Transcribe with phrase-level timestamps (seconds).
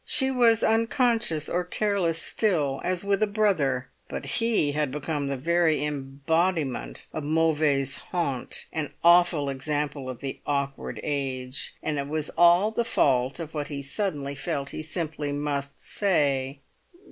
[0.03, 5.37] She was unconscious or careless still, as with a brother; but he had become the
[5.37, 12.31] very embodiment of mauvaise honte, an awful example of the awkward age; and it was
[12.31, 16.61] all the fault of what he suddenly felt he simply must say.